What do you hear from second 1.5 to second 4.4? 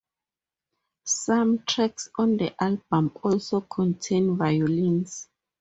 tracks on the album also contain